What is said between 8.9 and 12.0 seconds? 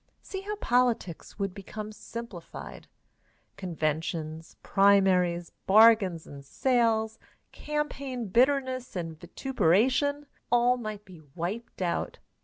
and vituperation all might be wiped